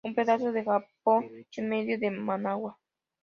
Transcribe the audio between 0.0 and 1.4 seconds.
Un pedazo de Japón